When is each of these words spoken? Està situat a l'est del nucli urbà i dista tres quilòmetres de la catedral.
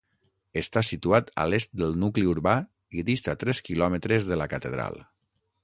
Està 0.61 0.81
situat 0.87 1.27
a 1.43 1.45
l'est 1.51 1.75
del 1.81 1.93
nucli 2.05 2.25
urbà 2.33 2.55
i 3.01 3.05
dista 3.11 3.37
tres 3.45 3.61
quilòmetres 3.69 4.29
de 4.33 4.41
la 4.43 4.49
catedral. 4.55 4.99